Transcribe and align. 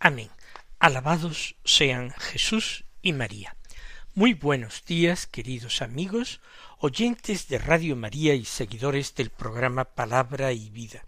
Amén. 0.00 0.30
Alabados 0.78 1.56
sean 1.64 2.12
Jesús 2.12 2.84
y 3.02 3.12
María. 3.12 3.56
Muy 4.14 4.32
buenos 4.32 4.84
días, 4.84 5.26
queridos 5.26 5.82
amigos, 5.82 6.40
oyentes 6.78 7.48
de 7.48 7.58
Radio 7.58 7.96
María 7.96 8.34
y 8.34 8.44
seguidores 8.44 9.16
del 9.16 9.30
programa 9.30 9.84
Palabra 9.84 10.52
y 10.52 10.70
Vida. 10.70 11.04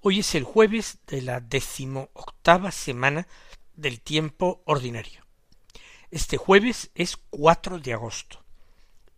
Hoy 0.00 0.18
es 0.20 0.34
el 0.34 0.42
jueves 0.42 0.98
de 1.06 1.22
la 1.22 1.38
décimo 1.38 2.10
octava 2.14 2.72
semana 2.72 3.28
del 3.76 4.00
tiempo 4.00 4.60
ordinario. 4.64 5.24
Este 6.10 6.36
jueves 6.36 6.90
es 6.96 7.16
4 7.30 7.78
de 7.78 7.92
agosto 7.92 8.42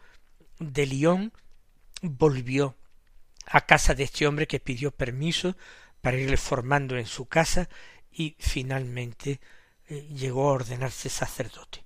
de 0.59 0.87
Lyon 0.87 1.33
volvió 2.03 2.77
a 3.47 3.67
casa 3.67 3.95
de 3.95 4.05
este 4.05 4.27
hombre 4.27 4.47
que 4.47 4.61
pidió 4.61 4.91
permiso 4.91 5.57
para 6.01 6.17
irle 6.17 6.37
formando 6.37 6.97
en 6.97 7.07
su 7.07 7.27
casa 7.27 7.69
y 8.11 8.37
finalmente 8.39 9.41
eh, 9.89 10.09
llegó 10.15 10.49
a 10.49 10.53
ordenarse 10.53 11.09
sacerdote. 11.09 11.83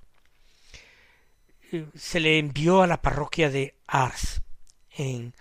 Eh, 1.72 1.86
se 1.94 2.20
le 2.20 2.38
envió 2.38 2.82
a 2.82 2.86
la 2.86 3.00
parroquia 3.00 3.50
de 3.50 3.74
Ars. 3.86 4.42
En 4.96 5.34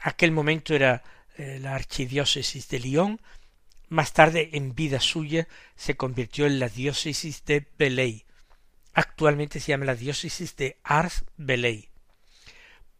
aquel 0.00 0.32
momento 0.32 0.74
era 0.74 1.02
la 1.36 1.74
archidiócesis 1.74 2.68
de 2.68 2.80
Lyon 2.80 3.20
más 3.88 4.12
tarde, 4.12 4.50
en 4.52 4.74
vida 4.74 5.00
suya, 5.00 5.48
se 5.76 5.96
convirtió 5.96 6.46
en 6.46 6.58
la 6.58 6.68
diócesis 6.68 7.44
de 7.44 7.66
Belay. 7.78 8.24
Actualmente 8.92 9.60
se 9.60 9.68
llama 9.68 9.84
la 9.84 9.94
diócesis 9.94 10.56
de 10.56 10.78
Ars 10.82 11.24
Belay. 11.36 11.88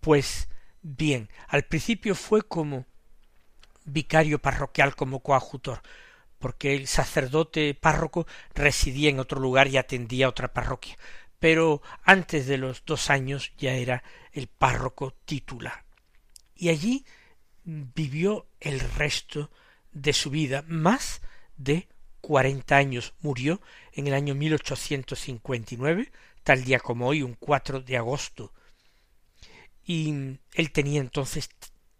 Pues 0.01 0.49
bien, 0.83 1.29
al 1.49 1.65
principio 1.65 2.15
fue 2.15 2.43
como 2.43 2.87
vicario 3.85 4.39
parroquial, 4.39 4.95
como 4.95 5.21
coadjutor, 5.21 5.83
porque 6.39 6.75
el 6.75 6.87
sacerdote 6.87 7.75
párroco 7.75 8.27
residía 8.55 9.11
en 9.11 9.19
otro 9.19 9.41
lugar 9.41 9.69
y 9.69 9.77
atendía 9.77 10.29
otra 10.29 10.53
parroquia, 10.53 10.97
pero 11.39 11.83
antes 12.03 12.47
de 12.47 12.59
los 12.59 12.85
dos 12.85 13.11
años 13.11 13.53
ya 13.59 13.75
era 13.75 14.03
el 14.33 14.47
párroco 14.47 15.15
titular. 15.25 15.85
Y 16.55 16.69
allí 16.69 17.05
vivió 17.65 18.47
el 18.61 18.81
resto 18.81 19.51
de 19.93 20.13
su 20.13 20.31
vida, 20.31 20.65
más 20.67 21.21
de 21.57 21.89
cuarenta 22.21 22.77
años. 22.77 23.15
Murió 23.21 23.61
en 23.93 24.07
el 24.07 24.15
año 24.15 24.35
1859, 24.35 26.13
tal 26.43 26.65
día 26.65 26.79
como 26.79 27.07
hoy, 27.07 27.23
un 27.23 27.35
4 27.35 27.81
de 27.81 27.97
agosto. 27.97 28.53
Y 29.85 30.39
él 30.55 30.73
tenía 30.73 31.01
entonces 31.01 31.49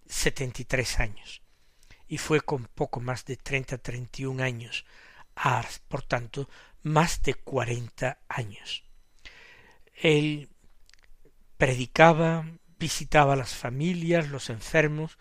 setenta 0.07 0.63
y 0.63 0.65
tres 0.65 1.01
años. 1.01 1.43
Y 2.07 2.19
fue 2.19 2.41
con 2.41 2.65
poco 2.67 3.01
más 3.01 3.25
de 3.25 3.37
treinta, 3.37 3.79
treinta 3.79 4.23
y 4.23 4.25
un 4.25 4.41
años. 4.41 4.85
Ars, 5.35 5.81
por 5.89 6.03
tanto, 6.03 6.49
más 6.83 7.23
de 7.23 7.35
cuarenta 7.35 8.19
años. 8.29 8.85
Él 9.95 10.49
predicaba, 11.57 12.47
visitaba 12.79 13.35
a 13.35 13.37
las 13.37 13.55
familias, 13.55 14.29
los 14.29 14.49
enfermos, 14.49 15.19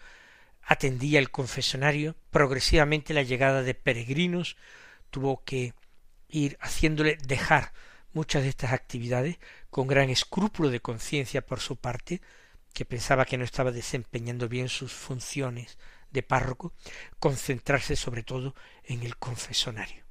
atendía 0.67 1.19
el 1.19 1.31
confesonario, 1.31 2.17
progresivamente 2.29 3.13
la 3.13 3.23
llegada 3.23 3.63
de 3.63 3.73
peregrinos 3.73 4.57
tuvo 5.09 5.43
que 5.45 5.73
ir 6.27 6.57
haciéndole 6.59 7.17
dejar 7.25 7.71
muchas 8.11 8.43
de 8.43 8.49
estas 8.49 8.73
actividades 8.73 9.37
con 9.69 9.87
gran 9.87 10.09
escrúpulo 10.09 10.69
de 10.69 10.81
conciencia 10.81 11.45
por 11.45 11.61
su 11.61 11.77
parte, 11.77 12.21
que 12.73 12.83
pensaba 12.83 13.25
que 13.25 13.37
no 13.37 13.45
estaba 13.45 13.71
desempeñando 13.71 14.49
bien 14.49 14.67
sus 14.67 14.91
funciones 14.91 15.77
de 16.11 16.21
párroco, 16.21 16.73
concentrarse 17.17 17.95
sobre 17.95 18.23
todo 18.23 18.53
en 18.83 19.03
el 19.03 19.15
confesonario. 19.15 20.03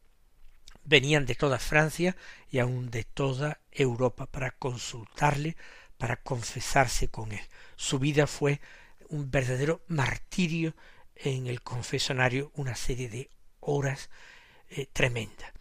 Venían 0.84 1.26
de 1.26 1.34
toda 1.34 1.58
Francia 1.58 2.16
y 2.50 2.60
aun 2.60 2.90
de 2.90 3.04
toda 3.04 3.60
Europa 3.72 4.24
para 4.24 4.52
consultarle, 4.52 5.56
para 5.98 6.16
confesarse 6.16 7.08
con 7.08 7.32
él. 7.32 7.42
Su 7.76 7.98
vida 7.98 8.26
fue 8.26 8.60
un 9.10 9.30
verdadero 9.30 9.82
martirio 9.88 10.74
en 11.14 11.46
el 11.46 11.62
confesonario, 11.62 12.52
una 12.54 12.74
serie 12.74 13.08
de 13.08 13.30
horas 13.60 14.10
eh, 14.68 14.86
tremenda. 14.92 15.52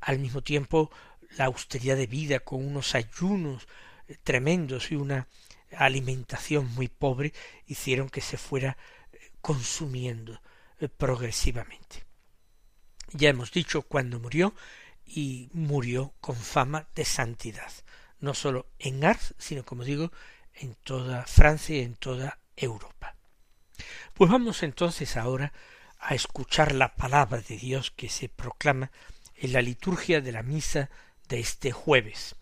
Al 0.00 0.18
mismo 0.18 0.42
tiempo, 0.42 0.90
la 1.36 1.46
austeridad 1.46 1.96
de 1.96 2.06
vida 2.06 2.40
con 2.40 2.66
unos 2.66 2.94
ayunos 2.94 3.66
eh, 4.08 4.16
tremendos 4.22 4.90
y 4.90 4.96
una 4.96 5.28
alimentación 5.76 6.72
muy 6.74 6.88
pobre 6.88 7.32
hicieron 7.66 8.08
que 8.08 8.20
se 8.20 8.36
fuera 8.36 8.76
eh, 9.12 9.30
consumiendo 9.40 10.40
progresivamente. 10.96 12.04
Ya 13.12 13.28
hemos 13.28 13.52
dicho 13.52 13.82
cuándo 13.82 14.18
murió 14.18 14.54
y 15.04 15.50
murió 15.52 16.14
con 16.20 16.36
fama 16.36 16.88
de 16.94 17.04
santidad, 17.04 17.70
no 18.20 18.34
sólo 18.34 18.66
en 18.78 19.04
Ars, 19.04 19.34
sino 19.36 19.64
como 19.64 19.84
digo, 19.84 20.12
en 20.54 20.74
toda 20.76 21.26
Francia 21.26 21.76
y 21.76 21.80
en 21.80 21.96
toda 21.96 22.38
Europa. 22.60 23.16
Pues 24.14 24.30
vamos 24.30 24.62
entonces 24.62 25.16
ahora 25.16 25.52
a 25.98 26.14
escuchar 26.14 26.72
la 26.72 26.94
palabra 26.94 27.40
de 27.40 27.56
Dios 27.56 27.90
que 27.90 28.08
se 28.08 28.28
proclama 28.28 28.90
en 29.34 29.52
la 29.52 29.62
liturgia 29.62 30.20
de 30.20 30.32
la 30.32 30.42
misa 30.42 30.90
de 31.28 31.40
este 31.40 31.72
jueves. 31.72 32.36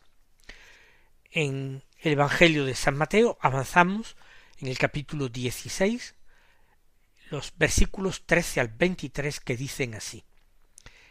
En 1.31 1.83
el 2.01 2.13
Evangelio 2.13 2.65
de 2.65 2.75
San 2.75 2.97
Mateo 2.97 3.39
avanzamos 3.41 4.17
en 4.59 4.69
el 4.69 4.79
capítulo 4.79 5.29
16, 5.29 6.15
los 7.31 7.53
versículos 7.57 8.25
13 8.27 8.61
al 8.61 8.69
23 8.69 9.41
que 9.41 9.57
dicen 9.57 9.95
así. 9.95 10.25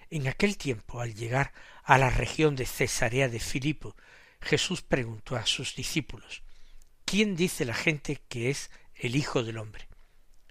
En 0.10 0.28
aquel 0.28 0.58
tiempo, 0.58 1.02
al 1.02 1.14
llegar 1.14 1.54
a 1.84 1.98
la 1.98 2.10
región 2.10 2.56
de 2.56 2.66
Cesarea 2.66 3.28
de 3.28 3.40
Filipo, 3.40 3.96
Jesús 4.42 4.82
preguntó 4.82 5.36
a 5.36 5.46
sus 5.46 5.76
discípulos, 5.76 6.44
¿quién 7.06 7.36
dice 7.36 7.66
la 7.66 7.74
gente 7.74 8.22
que 8.28 8.50
es 8.50 8.72
el 9.00 9.16
Hijo 9.16 9.44
del 9.44 9.58
Hombre? 9.58 9.88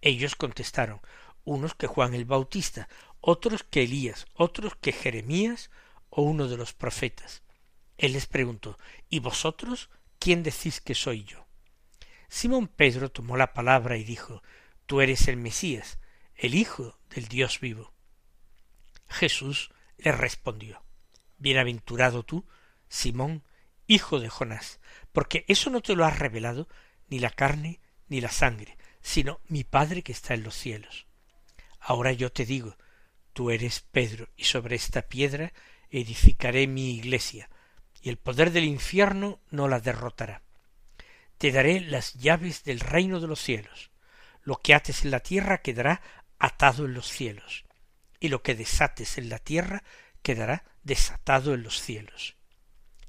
Ellos 0.01 0.37
contestaron, 0.37 1.01
unos 1.45 1.75
que 1.75 1.87
Juan 1.87 2.15
el 2.15 2.25
Bautista, 2.25 2.89
otros 3.21 3.63
que 3.63 3.83
Elías, 3.83 4.27
otros 4.35 4.75
que 4.77 4.93
Jeremías 4.93 5.71
o 6.11 6.23
uno 6.23 6.49
de 6.49 6.57
los 6.57 6.75
profetas. 6.75 7.43
Él 7.99 8.13
les 8.13 8.27
preguntó, 8.27 8.79
¿y 9.09 9.21
vosotros 9.21 9.91
quién 10.19 10.43
decís 10.43 10.81
que 10.81 10.95
soy 10.95 11.25
yo? 11.25 11.47
Simón 12.29 12.69
Pedro 12.69 13.11
tomó 13.11 13.37
la 13.37 13.53
palabra 13.53 13.97
y 13.97 14.05
dijo, 14.05 14.43
Tú 14.87 15.01
eres 15.01 15.29
el 15.29 15.37
Mesías, 15.37 15.99
el 16.35 16.55
Hijo 16.55 16.99
del 17.11 17.27
Dios 17.29 17.61
vivo. 17.61 17.93
Jesús 19.09 19.71
le 19.99 20.13
respondió, 20.13 20.83
Bienaventurado 21.39 22.23
tú, 22.23 22.47
Simón, 22.89 23.45
hijo 23.87 24.21
de 24.21 24.29
Jonás, 24.29 24.81
porque 25.13 25.45
eso 25.49 25.71
no 25.71 25.81
te 25.81 25.95
lo 25.95 26.05
ha 26.05 26.11
revelado 26.11 26.69
ni 27.09 27.19
la 27.19 27.31
carne 27.31 27.81
ni 28.09 28.21
la 28.21 28.31
sangre, 28.31 28.77
sino 29.01 29.41
mi 29.49 29.65
Padre 29.65 30.03
que 30.03 30.13
está 30.13 30.35
en 30.35 30.43
los 30.43 30.55
cielos. 30.55 31.07
Ahora 31.81 32.13
yo 32.13 32.33
te 32.33 32.45
digo, 32.45 32.77
tú 33.33 33.51
eres 33.51 33.81
Pedro, 33.81 34.29
y 34.37 34.45
sobre 34.45 34.77
esta 34.77 35.03
piedra 35.03 35.53
edificaré 35.91 36.67
mi 36.67 36.97
iglesia, 36.97 37.49
y 38.01 38.09
el 38.09 38.17
poder 38.17 38.51
del 38.51 38.65
infierno 38.65 39.41
no 39.51 39.69
la 39.69 39.81
derrotará. 39.81 40.43
Te 41.39 41.53
daré 41.53 41.81
las 41.81 42.15
llaves 42.15 42.65
del 42.65 42.81
reino 42.81 43.21
de 43.21 43.27
los 43.27 43.41
cielos. 43.41 43.91
Lo 44.43 44.57
que 44.57 44.75
ates 44.75 45.05
en 45.05 45.11
la 45.11 45.21
tierra 45.21 45.59
quedará 45.59 46.01
atado 46.39 46.87
en 46.87 46.95
los 46.95 47.09
cielos, 47.09 47.65
y 48.21 48.29
lo 48.29 48.43
que 48.43 48.55
desates 48.55 49.19
en 49.19 49.29
la 49.29 49.39
tierra 49.39 49.85
quedará 50.23 50.65
desatado 50.83 51.55
en 51.55 51.63
los 51.63 51.81
cielos. 51.81 52.37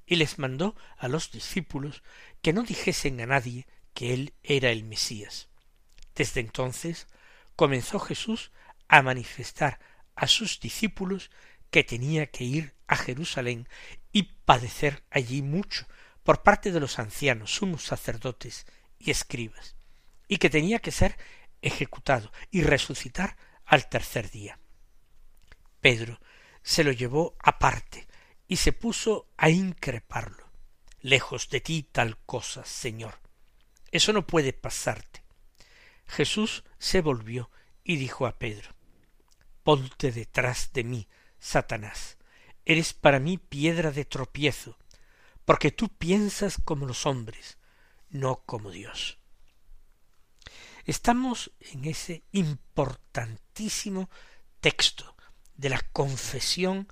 Y 0.06 0.16
les 0.18 0.40
mandó 0.40 0.76
a 0.98 1.08
los 1.08 1.32
discípulos 1.32 2.04
que 2.42 2.54
no 2.54 2.64
dijesen 2.64 3.20
a 3.22 3.26
nadie 3.26 3.68
que 3.98 4.14
él 4.14 4.36
era 4.44 4.70
el 4.70 4.84
Mesías. 4.84 5.50
Desde 6.14 6.40
entonces 6.40 7.08
comenzó 7.56 7.98
Jesús 8.00 8.52
a 8.88 9.02
manifestar 9.02 9.80
a 10.16 10.28
sus 10.28 10.60
discípulos 10.60 11.32
que 11.72 11.84
tenía 11.84 12.28
que 12.28 12.44
ir 12.44 12.76
a 12.86 12.96
Jerusalén 12.96 13.68
y 14.12 14.22
padecer 14.46 15.04
allí 15.10 15.42
mucho 15.42 15.88
por 16.22 16.44
parte 16.44 16.72
de 16.72 16.80
los 16.80 17.00
ancianos, 17.00 17.56
sumos 17.56 17.86
sacerdotes 17.86 18.68
y 19.00 19.10
escribas, 19.10 19.76
y 20.28 20.38
que 20.38 20.52
tenía 20.52 20.78
que 20.78 20.92
ser 20.92 21.18
ejecutado 21.64 22.32
y 22.52 22.62
resucitar 22.62 23.36
al 23.66 23.90
tercer 23.90 24.30
día. 24.30 24.60
Pedro 25.82 26.20
se 26.62 26.84
lo 26.84 26.92
llevó 26.92 27.36
aparte 27.40 28.08
y 28.48 28.58
se 28.58 28.74
puso 28.74 29.32
a 29.38 29.50
increparlo. 29.50 30.52
Lejos 31.00 31.50
de 31.50 31.62
ti 31.62 31.82
tal 31.92 32.20
cosa, 32.28 32.64
Señor. 32.64 33.27
Eso 33.92 34.14
no 34.14 34.28
puede 34.28 34.54
pasarte. 34.54 35.24
Jesús 36.06 36.64
se 36.78 37.02
volvió 37.02 37.50
y 37.84 37.98
dijo 37.98 38.26
a 38.28 38.38
Pedro 38.38 38.72
Ponte 39.64 40.12
detrás 40.12 40.72
de 40.72 40.84
mí, 40.86 41.08
Satanás. 41.40 42.18
Eres 42.64 42.94
para 42.94 43.20
mí 43.20 43.38
piedra 43.38 43.92
de 43.92 44.06
tropiezo, 44.06 44.78
porque 45.44 45.72
tú 45.72 45.90
piensas 45.90 46.58
como 46.64 46.86
los 46.86 47.06
hombres, 47.06 47.58
no 48.10 48.44
como 48.46 48.72
Dios. 48.72 49.20
Estamos 50.86 51.52
en 51.60 51.84
ese 51.84 52.24
importantísimo 52.32 54.10
texto 54.62 55.18
de 55.56 55.70
la 55.70 55.82
confesión 55.92 56.88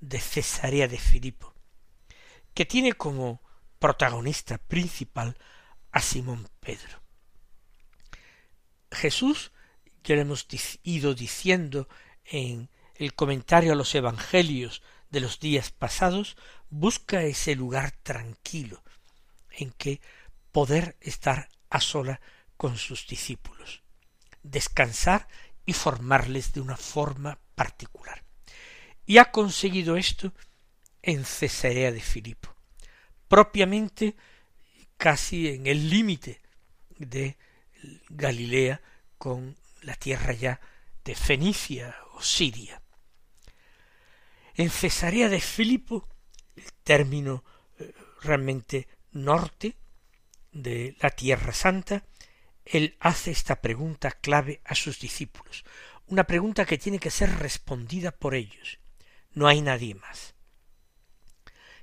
de 0.00 0.18
Cesarea 0.18 0.88
de 0.88 0.98
Filipo, 0.98 1.54
que 2.54 2.66
tiene 2.66 2.94
como 2.94 3.40
protagonista 3.78 4.58
principal 4.58 5.36
a 5.96 6.02
Simón 6.02 6.46
Pedro. 6.60 7.02
Jesús, 8.92 9.50
ya 10.04 10.14
lo 10.14 10.20
hemos 10.20 10.46
ido 10.82 11.14
diciendo 11.14 11.88
en 12.26 12.68
el 12.96 13.14
comentario 13.14 13.72
a 13.72 13.76
los 13.76 13.94
evangelios 13.94 14.82
de 15.08 15.20
los 15.20 15.40
días 15.40 15.70
pasados, 15.70 16.36
busca 16.68 17.22
ese 17.22 17.54
lugar 17.54 17.92
tranquilo 18.02 18.84
en 19.48 19.70
que 19.70 20.02
poder 20.52 20.98
estar 21.00 21.48
a 21.70 21.80
sola 21.80 22.20
con 22.58 22.76
sus 22.76 23.06
discípulos, 23.06 23.82
descansar 24.42 25.28
y 25.64 25.72
formarles 25.72 26.52
de 26.52 26.60
una 26.60 26.76
forma 26.76 27.38
particular. 27.54 28.22
Y 29.06 29.16
ha 29.16 29.32
conseguido 29.32 29.96
esto 29.96 30.34
en 31.00 31.24
Cesarea 31.24 31.90
de 31.90 32.02
Filipo, 32.02 32.54
propiamente 33.28 34.14
casi 34.96 35.48
en 35.48 35.66
el 35.66 35.90
límite 35.90 36.40
de 36.98 37.36
Galilea 38.08 38.80
con 39.18 39.56
la 39.82 39.94
tierra 39.94 40.32
ya 40.32 40.60
de 41.04 41.14
Fenicia 41.14 41.96
o 42.14 42.22
Siria. 42.22 42.82
En 44.54 44.70
Cesarea 44.70 45.28
de 45.28 45.40
Filipo, 45.40 46.08
el 46.56 46.72
término 46.82 47.44
eh, 47.78 47.92
realmente 48.22 48.88
norte 49.12 49.76
de 50.52 50.96
la 51.00 51.10
Tierra 51.10 51.52
Santa, 51.52 52.04
él 52.64 52.96
hace 53.00 53.30
esta 53.30 53.60
pregunta 53.60 54.10
clave 54.10 54.60
a 54.64 54.74
sus 54.74 54.98
discípulos, 54.98 55.64
una 56.06 56.24
pregunta 56.24 56.64
que 56.64 56.78
tiene 56.78 56.98
que 56.98 57.10
ser 57.10 57.30
respondida 57.38 58.12
por 58.12 58.34
ellos. 58.34 58.78
No 59.32 59.46
hay 59.46 59.60
nadie 59.60 59.94
más. 59.94 60.34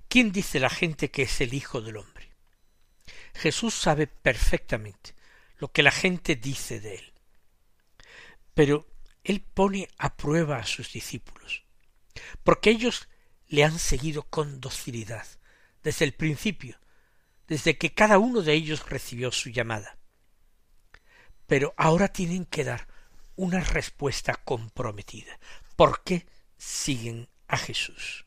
¿Quién 0.08 0.32
dice 0.32 0.60
la 0.60 0.70
gente 0.70 1.12
que 1.12 1.24
es 1.24 1.42
el 1.42 1.54
Hijo 1.54 1.82
del 1.82 1.98
Hombre? 1.98 2.13
Jesús 3.34 3.74
sabe 3.74 4.08
perfectamente 4.08 5.16
lo 5.58 5.72
que 5.72 5.84
la 5.84 5.92
gente 5.92 6.36
dice 6.36 6.80
de 6.80 6.96
él. 6.96 7.14
Pero 8.54 8.88
él 9.24 9.42
pone 9.42 9.88
a 9.98 10.16
prueba 10.16 10.58
a 10.58 10.66
sus 10.66 10.92
discípulos, 10.92 11.64
porque 12.44 12.70
ellos 12.70 13.08
le 13.48 13.64
han 13.64 13.80
seguido 13.80 14.24
con 14.24 14.60
docilidad 14.60 15.26
desde 15.84 16.06
el 16.06 16.14
principio, 16.14 16.80
desde 17.48 17.78
que 17.78 17.94
cada 17.94 18.18
uno 18.18 18.42
de 18.42 18.54
ellos 18.54 18.90
recibió 18.90 19.32
su 19.32 19.50
llamada. 19.50 19.98
Pero 21.48 21.74
ahora 21.78 22.08
tienen 22.08 22.46
que 22.46 22.64
dar 22.64 22.88
una 23.36 23.60
respuesta 23.62 24.36
comprometida. 24.36 25.40
¿Por 25.76 26.04
qué 26.04 26.26
siguen 26.58 27.28
a 27.48 27.58
Jesús? 27.58 28.26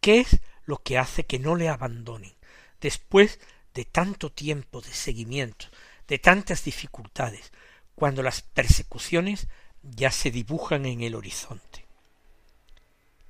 ¿Qué 0.00 0.20
es 0.20 0.40
lo 0.64 0.82
que 0.82 0.98
hace 0.98 1.24
que 1.26 1.38
no 1.38 1.56
le 1.56 1.68
abandonen 1.68 2.36
después 2.80 3.40
de 3.74 3.84
tanto 3.84 4.30
tiempo 4.32 4.80
de 4.80 4.92
seguimiento, 4.92 5.66
de 6.06 6.18
tantas 6.18 6.64
dificultades, 6.64 7.52
cuando 7.94 8.22
las 8.22 8.42
persecuciones 8.42 9.48
ya 9.82 10.10
se 10.10 10.30
dibujan 10.30 10.86
en 10.86 11.02
el 11.02 11.14
horizonte? 11.14 11.86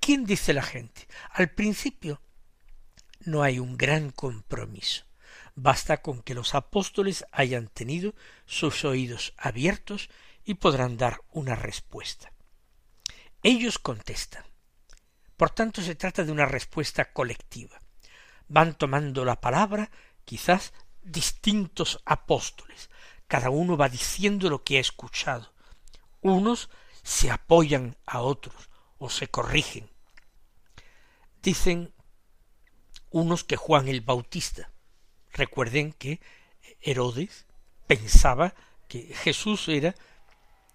¿Quién 0.01 0.25
dice 0.25 0.53
la 0.55 0.63
gente? 0.63 1.07
Al 1.33 1.51
principio 1.51 2.21
no 3.21 3.43
hay 3.43 3.59
un 3.59 3.77
gran 3.77 4.11
compromiso. 4.11 5.05
Basta 5.55 6.03
con 6.03 6.23
que 6.23 6.35
los 6.35 6.55
apóstoles 6.55 7.27
hayan 7.33 7.69
tenido 7.69 8.15
sus 8.47 8.85
oídos 8.85 9.35
abiertos 9.37 10.09
y 10.45 10.55
podrán 10.55 10.97
dar 10.97 11.21
una 11.31 11.57
respuesta. 11.57 12.33
Ellos 13.43 13.79
contestan. 13.79 14.45
Por 15.37 15.51
tanto, 15.51 15.83
se 15.83 15.95
trata 15.95 16.25
de 16.25 16.33
una 16.33 16.47
respuesta 16.47 17.13
colectiva. 17.13 17.79
Van 18.49 18.79
tomando 18.79 19.25
la 19.25 19.41
palabra, 19.41 19.91
quizás 20.29 20.75
distintos 21.03 22.03
apóstoles. 22.05 22.91
Cada 23.29 23.49
uno 23.49 23.79
va 23.79 23.89
diciendo 23.89 24.51
lo 24.51 24.63
que 24.63 24.77
ha 24.77 24.81
escuchado. 24.81 25.55
Unos 26.21 26.69
se 27.03 27.31
apoyan 27.31 27.97
a 28.05 28.21
otros 28.21 28.69
o 28.99 29.09
se 29.09 29.29
corrigen. 29.29 29.89
Dicen 31.43 31.95
unos 33.09 33.43
que 33.43 33.57
Juan 33.57 33.89
el 33.89 34.03
Bautista. 34.03 34.71
Recuerden 35.33 35.95
que 35.95 36.21
Herodes 36.83 37.47
pensaba 37.87 38.55
que 38.87 39.15
Jesús 39.15 39.67
era 39.69 39.95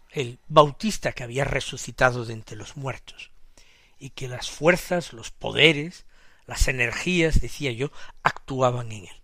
el 0.09 0.39
Bautista 0.47 1.11
que 1.11 1.21
había 1.21 1.45
resucitado 1.45 2.25
de 2.25 2.33
entre 2.33 2.57
los 2.57 2.75
muertos, 2.75 3.29
y 3.99 4.09
que 4.11 4.27
las 4.27 4.49
fuerzas, 4.49 5.13
los 5.13 5.29
poderes, 5.29 6.07
las 6.47 6.67
energías, 6.67 7.39
decía 7.39 7.71
yo, 7.71 7.91
actuaban 8.23 8.91
en 8.91 9.05
él. 9.05 9.22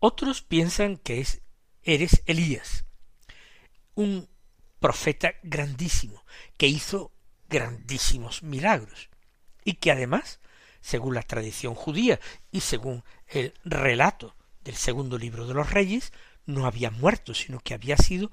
Otros 0.00 0.42
piensan 0.42 0.96
que 0.96 1.20
es 1.20 1.42
eres 1.82 2.22
Elías, 2.26 2.84
un 3.94 4.28
profeta 4.78 5.34
grandísimo, 5.42 6.24
que 6.56 6.68
hizo 6.68 7.12
grandísimos 7.48 8.42
milagros, 8.42 9.10
y 9.64 9.74
que 9.74 9.90
además 9.90 10.40
según 10.80 11.14
la 11.14 11.22
tradición 11.22 11.74
judía 11.74 12.20
y 12.50 12.60
según 12.60 13.04
el 13.26 13.54
relato 13.64 14.36
del 14.62 14.76
segundo 14.76 15.18
libro 15.18 15.46
de 15.46 15.54
los 15.54 15.70
reyes, 15.70 16.12
no 16.46 16.66
había 16.66 16.90
muerto, 16.90 17.34
sino 17.34 17.60
que 17.60 17.74
había 17.74 17.96
sido 17.96 18.30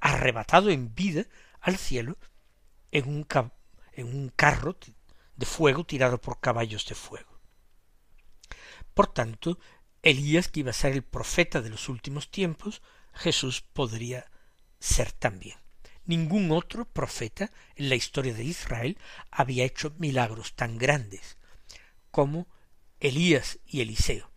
arrebatado 0.00 0.70
en 0.70 0.94
vida 0.94 1.26
al 1.60 1.78
cielo 1.78 2.18
en 2.90 3.08
un, 3.08 3.26
en 3.92 4.06
un 4.06 4.28
carro 4.28 4.76
de 5.36 5.46
fuego 5.46 5.84
tirado 5.84 6.20
por 6.20 6.40
caballos 6.40 6.86
de 6.86 6.94
fuego. 6.94 7.40
Por 8.94 9.06
tanto, 9.08 9.58
Elías, 10.06 10.46
que 10.46 10.60
iba 10.60 10.70
a 10.70 10.72
ser 10.72 10.92
el 10.92 11.02
profeta 11.02 11.60
de 11.60 11.68
los 11.68 11.88
últimos 11.88 12.30
tiempos, 12.30 12.80
Jesús 13.12 13.60
podría 13.60 14.30
ser 14.78 15.10
también. 15.10 15.58
Ningún 16.04 16.52
otro 16.52 16.84
profeta 16.84 17.50
en 17.74 17.88
la 17.88 17.96
historia 17.96 18.32
de 18.32 18.44
Israel 18.44 18.98
había 19.32 19.64
hecho 19.64 19.92
milagros 19.98 20.54
tan 20.54 20.78
grandes 20.78 21.38
como 22.12 22.46
Elías 23.00 23.58
y 23.66 23.80
Eliseo. 23.80 24.30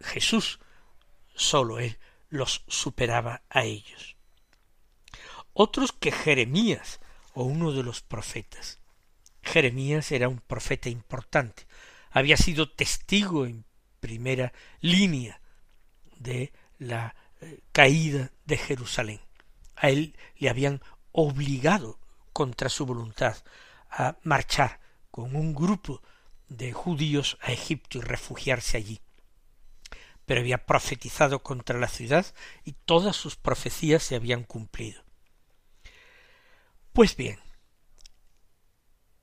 Jesús, 0.00 0.58
sólo 1.34 1.80
él, 1.80 1.98
los 2.30 2.64
superaba 2.66 3.42
a 3.50 3.64
ellos. 3.64 4.16
Otros 5.52 5.92
que 5.92 6.12
Jeremías 6.12 7.00
o 7.34 7.44
uno 7.44 7.72
de 7.72 7.82
los 7.82 8.00
profetas. 8.00 8.80
Jeremías 9.42 10.10
era 10.12 10.30
un 10.30 10.38
profeta 10.38 10.88
importante, 10.88 11.66
había 12.10 12.38
sido 12.38 12.72
testigo 12.72 13.44
en 13.44 13.66
primera 14.04 14.52
línea 14.82 15.40
de 16.18 16.52
la 16.78 17.16
eh, 17.40 17.60
caída 17.72 18.30
de 18.44 18.58
Jerusalén. 18.58 19.20
A 19.76 19.88
él 19.88 20.14
le 20.36 20.50
habían 20.50 20.82
obligado 21.10 21.98
contra 22.34 22.68
su 22.68 22.84
voluntad 22.84 23.34
a 23.88 24.18
marchar 24.22 24.78
con 25.10 25.34
un 25.36 25.54
grupo 25.54 26.02
de 26.48 26.74
judíos 26.74 27.38
a 27.40 27.52
Egipto 27.52 27.96
y 27.96 28.02
refugiarse 28.02 28.76
allí. 28.76 29.00
Pero 30.26 30.40
había 30.40 30.66
profetizado 30.66 31.42
contra 31.42 31.78
la 31.78 31.88
ciudad 31.88 32.26
y 32.62 32.72
todas 32.72 33.16
sus 33.16 33.36
profecías 33.36 34.02
se 34.02 34.16
habían 34.16 34.44
cumplido. 34.44 35.02
Pues 36.92 37.16
bien, 37.16 37.40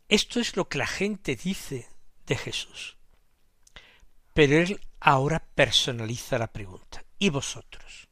esto 0.08 0.40
es 0.40 0.56
lo 0.56 0.68
que 0.68 0.80
la 0.80 0.88
gente 0.88 1.36
dice 1.36 1.88
de 2.26 2.36
Jesús. 2.36 2.98
Pero 4.34 4.58
él 4.58 4.80
ahora 5.00 5.40
personaliza 5.40 6.38
la 6.38 6.52
pregunta. 6.52 7.04
¿Y 7.20 7.30
vosotros? 7.30 8.08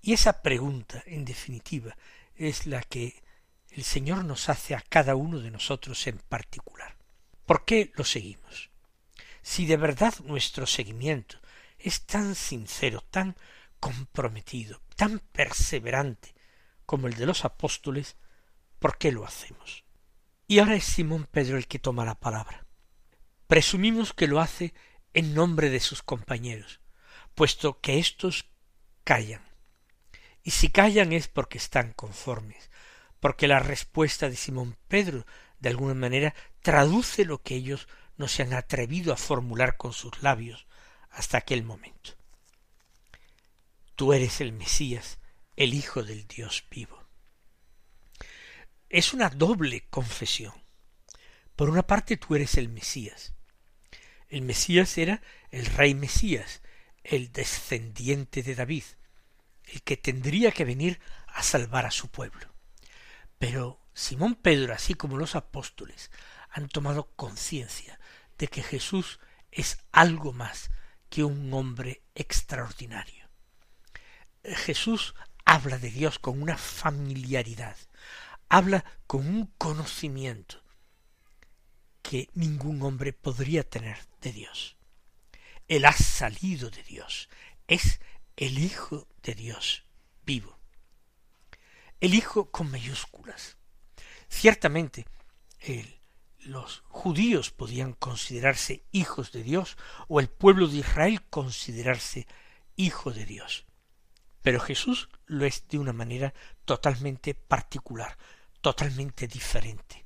Y 0.00 0.12
esa 0.12 0.42
pregunta, 0.42 1.02
en 1.06 1.24
definitiva, 1.24 1.96
es 2.34 2.66
la 2.66 2.82
que 2.82 3.22
el 3.70 3.84
Señor 3.84 4.24
nos 4.24 4.48
hace 4.48 4.74
a 4.74 4.80
cada 4.80 5.14
uno 5.14 5.40
de 5.40 5.50
nosotros 5.50 6.06
en 6.06 6.18
particular. 6.18 6.96
¿Por 7.46 7.64
qué 7.64 7.92
lo 7.94 8.04
seguimos? 8.04 8.70
Si 9.42 9.66
de 9.66 9.76
verdad 9.76 10.14
nuestro 10.24 10.66
seguimiento 10.66 11.38
es 11.78 12.06
tan 12.06 12.34
sincero, 12.34 13.02
tan 13.10 13.36
comprometido, 13.80 14.82
tan 14.96 15.20
perseverante 15.20 16.34
como 16.84 17.06
el 17.06 17.14
de 17.14 17.26
los 17.26 17.44
apóstoles, 17.44 18.16
¿por 18.78 18.98
qué 18.98 19.12
lo 19.12 19.24
hacemos? 19.24 19.84
Y 20.46 20.58
ahora 20.58 20.74
es 20.74 20.84
Simón 20.84 21.28
Pedro 21.30 21.56
el 21.56 21.66
que 21.66 21.78
toma 21.78 22.04
la 22.04 22.14
palabra. 22.14 22.66
Presumimos 23.46 24.12
que 24.12 24.26
lo 24.26 24.40
hace 24.40 24.74
en 25.14 25.34
nombre 25.34 25.70
de 25.70 25.80
sus 25.80 26.02
compañeros, 26.02 26.80
puesto 27.34 27.80
que 27.80 27.98
éstos 27.98 28.46
callan. 29.04 29.42
Y 30.42 30.52
si 30.52 30.70
callan 30.70 31.12
es 31.12 31.28
porque 31.28 31.58
están 31.58 31.92
conformes, 31.92 32.70
porque 33.20 33.48
la 33.48 33.58
respuesta 33.58 34.28
de 34.28 34.36
Simón 34.36 34.76
Pedro 34.88 35.26
de 35.60 35.68
alguna 35.70 35.94
manera 35.94 36.34
traduce 36.62 37.24
lo 37.24 37.42
que 37.42 37.54
ellos 37.54 37.88
no 38.16 38.28
se 38.28 38.42
han 38.42 38.52
atrevido 38.52 39.12
a 39.12 39.16
formular 39.16 39.76
con 39.76 39.92
sus 39.92 40.22
labios 40.22 40.66
hasta 41.10 41.38
aquel 41.38 41.64
momento. 41.64 42.12
Tú 43.94 44.12
eres 44.12 44.40
el 44.40 44.52
Mesías, 44.52 45.18
el 45.56 45.74
Hijo 45.74 46.02
del 46.02 46.26
Dios 46.26 46.64
vivo. 46.70 47.04
Es 48.88 49.12
una 49.12 49.28
doble 49.28 49.86
confesión. 49.90 50.54
Por 51.56 51.68
una 51.70 51.86
parte 51.86 52.16
tú 52.16 52.36
eres 52.36 52.56
el 52.56 52.68
Mesías. 52.68 53.34
El 54.28 54.42
Mesías 54.42 54.98
era 54.98 55.22
el 55.50 55.64
rey 55.66 55.94
Mesías, 55.94 56.60
el 57.02 57.32
descendiente 57.32 58.42
de 58.42 58.54
David, 58.54 58.84
el 59.64 59.82
que 59.82 59.96
tendría 59.96 60.52
que 60.52 60.66
venir 60.66 61.00
a 61.28 61.42
salvar 61.42 61.86
a 61.86 61.90
su 61.90 62.08
pueblo. 62.08 62.52
Pero 63.38 63.80
Simón 63.94 64.34
Pedro, 64.34 64.74
así 64.74 64.94
como 64.94 65.16
los 65.16 65.34
apóstoles, 65.34 66.10
han 66.50 66.68
tomado 66.68 67.10
conciencia 67.16 67.98
de 68.36 68.48
que 68.48 68.62
Jesús 68.62 69.18
es 69.50 69.78
algo 69.92 70.32
más 70.32 70.70
que 71.08 71.24
un 71.24 71.52
hombre 71.54 72.02
extraordinario. 72.14 73.28
Jesús 74.44 75.14
habla 75.44 75.78
de 75.78 75.90
Dios 75.90 76.18
con 76.18 76.42
una 76.42 76.58
familiaridad, 76.58 77.76
habla 78.48 78.84
con 79.06 79.26
un 79.26 79.46
conocimiento 79.58 80.62
que 82.02 82.28
ningún 82.34 82.82
hombre 82.82 83.12
podría 83.12 83.68
tener 83.68 84.07
de 84.20 84.32
Dios. 84.32 84.76
Él 85.68 85.84
ha 85.84 85.92
salido 85.92 86.70
de 86.70 86.82
Dios, 86.82 87.28
es 87.66 88.00
el 88.36 88.58
Hijo 88.58 89.06
de 89.22 89.34
Dios 89.34 89.84
vivo. 90.24 90.58
El 92.00 92.14
Hijo 92.14 92.50
con 92.50 92.70
mayúsculas, 92.70 93.58
Ciertamente, 94.28 95.06
los 96.40 96.82
judíos 96.88 97.50
podían 97.50 97.94
considerarse 97.94 98.84
hijos 98.92 99.32
de 99.32 99.42
Dios 99.42 99.76
o 100.06 100.20
el 100.20 100.28
pueblo 100.28 100.68
de 100.68 100.78
Israel 100.78 101.22
considerarse 101.28 102.26
hijo 102.76 103.12
de 103.12 103.24
Dios. 103.24 103.64
Pero 104.42 104.60
Jesús 104.60 105.08
lo 105.26 105.44
es 105.44 105.66
de 105.68 105.78
una 105.78 105.92
manera 105.92 106.32
totalmente 106.64 107.34
particular, 107.34 108.16
totalmente 108.60 109.26
diferente 109.26 110.04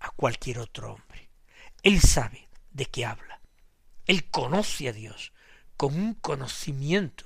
a 0.00 0.10
cualquier 0.10 0.58
otro 0.58 0.92
hombre. 0.92 1.30
Él 1.82 2.00
sabe 2.00 2.48
de 2.70 2.86
qué 2.86 3.06
habla. 3.06 3.39
Él 4.06 4.28
conoce 4.30 4.88
a 4.88 4.92
Dios 4.92 5.32
con 5.76 5.94
un 5.94 6.14
conocimiento 6.14 7.24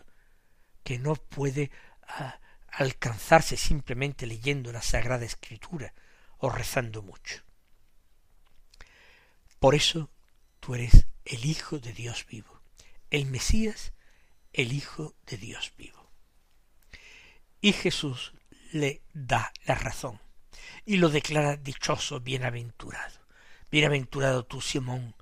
que 0.83 0.99
no 0.99 1.15
puede 1.15 1.71
ah, 2.07 2.39
alcanzarse 2.69 3.57
simplemente 3.57 4.27
leyendo 4.27 4.73
la 4.73 4.83
Sagrada 4.83 5.25
Escritura, 5.25 5.95
o 6.39 6.51
rezando 6.51 7.01
mucho. 7.03 7.43
Por 9.59 9.75
eso 9.75 10.11
tú 10.61 10.75
eres 10.75 11.07
el 11.25 11.47
Hijo 11.47 11.79
de 11.79 11.95
Dios 11.95 12.27
vivo, 12.27 12.61
el 13.11 13.25
Mesías, 13.27 13.95
el 14.53 14.73
Hijo 14.75 15.15
de 15.25 15.39
Dios 15.39 15.73
vivo. 15.79 16.11
Y 17.63 17.73
Jesús 17.73 18.35
le 18.73 19.01
da 19.15 19.55
la 19.65 19.75
razón 19.75 20.21
y 20.85 20.99
lo 20.99 21.09
declara 21.09 21.57
dichoso, 21.57 22.21
bienaventurado. 22.21 23.21
Bienaventurado 23.71 24.45
tú, 24.45 24.61
Simón, 24.61 25.15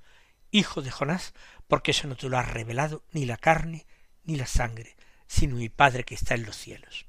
hijo 0.53 0.83
de 0.83 0.93
Jonás, 0.93 1.35
porque 1.67 1.91
eso 1.91 2.07
no 2.07 2.17
te 2.17 2.29
lo 2.29 2.39
ha 2.39 2.43
revelado 2.43 3.05
ni 3.11 3.27
la 3.27 3.37
carne 3.37 3.87
ni 4.23 4.37
la 4.37 4.47
sangre, 4.47 4.95
sino 5.27 5.57
mi 5.57 5.69
Padre 5.69 6.05
que 6.05 6.15
está 6.15 6.35
en 6.35 6.45
los 6.45 6.57
cielos. 6.57 7.07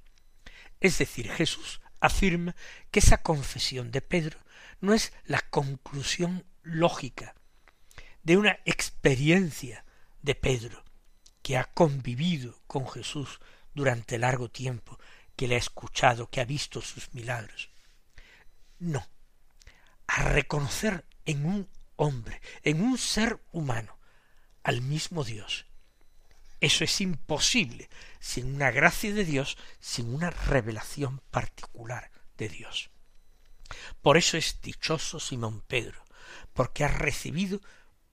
Es 0.79 0.97
decir, 0.97 1.29
Jesús 1.31 1.81
afirma 1.99 2.55
que 2.89 2.99
esa 2.99 3.21
confesión 3.21 3.91
de 3.91 4.01
Pedro 4.01 4.39
no 4.81 4.93
es 4.93 5.13
la 5.25 5.41
conclusión 5.41 6.45
lógica 6.63 7.35
de 8.23 8.37
una 8.37 8.59
experiencia 8.65 9.85
de 10.21 10.35
Pedro 10.35 10.83
que 11.41 11.57
ha 11.57 11.65
convivido 11.65 12.61
con 12.67 12.89
Jesús 12.89 13.39
durante 13.73 14.17
largo 14.17 14.49
tiempo, 14.49 14.97
que 15.35 15.47
le 15.47 15.55
ha 15.55 15.59
escuchado, 15.59 16.29
que 16.29 16.39
ha 16.39 16.45
visto 16.45 16.81
sus 16.81 17.13
milagros. 17.13 17.69
No, 18.79 19.05
a 20.07 20.23
reconocer 20.23 21.05
en 21.25 21.45
un 21.45 21.69
hombre, 21.95 22.41
en 22.63 22.81
un 22.81 22.97
ser 22.97 23.41
humano, 23.51 23.97
al 24.63 24.81
mismo 24.81 25.23
Dios. 25.23 25.65
Eso 26.59 26.83
es 26.83 27.01
imposible 27.01 27.89
sin 28.19 28.55
una 28.55 28.71
gracia 28.71 29.13
de 29.13 29.25
Dios, 29.25 29.57
sin 29.79 30.13
una 30.13 30.29
revelación 30.29 31.21
particular 31.29 32.09
de 32.37 32.49
Dios. 32.49 32.89
Por 34.01 34.17
eso 34.17 34.37
es 34.37 34.61
dichoso 34.61 35.19
Simón 35.19 35.61
Pedro, 35.67 36.03
porque 36.53 36.85
ha 36.85 36.87
recibido 36.87 37.59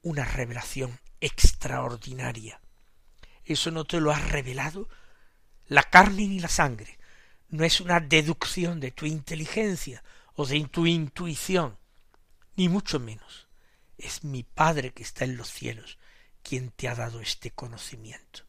una 0.02 0.24
revelación 0.24 0.98
extraordinaria. 1.20 2.60
Eso 3.44 3.70
no 3.70 3.84
te 3.84 4.00
lo 4.00 4.10
ha 4.10 4.18
revelado 4.18 4.88
la 5.66 5.84
carne 5.84 6.26
ni 6.26 6.40
la 6.40 6.48
sangre, 6.48 6.98
no 7.48 7.64
es 7.64 7.80
una 7.80 8.00
deducción 8.00 8.80
de 8.80 8.90
tu 8.90 9.06
inteligencia 9.06 10.02
o 10.34 10.46
de 10.46 10.64
tu 10.66 10.86
intuición, 10.86 11.78
ni 12.56 12.68
mucho 12.68 12.98
menos. 12.98 13.46
Es 14.00 14.24
mi 14.24 14.42
Padre 14.42 14.92
que 14.92 15.02
está 15.02 15.24
en 15.24 15.36
los 15.36 15.50
cielos 15.50 15.98
quien 16.42 16.70
te 16.70 16.88
ha 16.88 16.94
dado 16.94 17.20
este 17.20 17.50
conocimiento 17.50 18.44